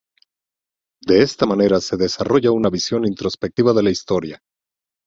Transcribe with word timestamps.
De 1.03 1.21
esta 1.21 1.45
manera 1.45 1.79
se 1.79 1.95
desarrolla 1.95 2.49
una 2.49 2.71
visión 2.71 3.05
introspectiva 3.05 3.71
de 3.71 3.83
la 3.83 3.91
historia. 3.91 4.41